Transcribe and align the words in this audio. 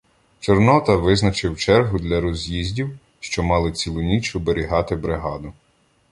Чорнота 0.39 0.95
визначив 0.95 1.57
чергу 1.57 1.99
для 1.99 2.21
роз'їздів, 2.21 2.97
що 3.19 3.43
мали 3.43 3.71
цілу 3.71 4.01
ніч 4.01 4.35
оберігати 4.35 4.95
бригаду. 4.95 5.53